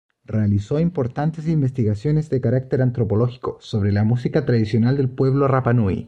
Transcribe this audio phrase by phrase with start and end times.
[0.25, 5.99] Realizó importantes investigaciones de carácter antropológico sobre la música tradicional del pueblo rapanui.